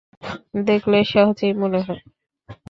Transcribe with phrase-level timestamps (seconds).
[0.65, 2.01] দেখলে সহজই মনে হয়।